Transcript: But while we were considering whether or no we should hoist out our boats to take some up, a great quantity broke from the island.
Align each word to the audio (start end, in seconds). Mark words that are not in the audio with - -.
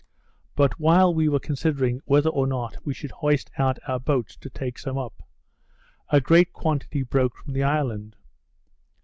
But 0.55 0.79
while 0.79 1.13
we 1.13 1.29
were 1.29 1.39
considering 1.39 2.01
whether 2.05 2.31
or 2.31 2.47
no 2.47 2.71
we 2.83 2.91
should 2.91 3.11
hoist 3.11 3.51
out 3.59 3.77
our 3.87 3.99
boats 3.99 4.35
to 4.37 4.49
take 4.49 4.79
some 4.79 4.97
up, 4.97 5.21
a 6.09 6.19
great 6.19 6.51
quantity 6.53 7.03
broke 7.03 7.37
from 7.37 7.53
the 7.53 7.61
island. 7.61 8.15